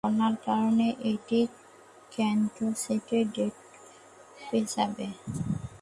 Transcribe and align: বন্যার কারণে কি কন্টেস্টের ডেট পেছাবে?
বন্যার 0.05 0.35
কারণে 0.45 0.87
কি 1.27 1.41
কন্টেস্টের 2.11 3.25
ডেট 3.35 3.55
পেছাবে? 4.47 5.07